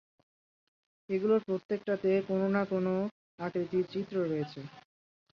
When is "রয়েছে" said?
4.23-4.59